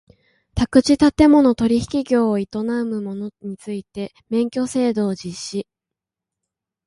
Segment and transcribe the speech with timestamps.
[0.55, 5.67] 宅地建物取引業を営む者について免許制度を実施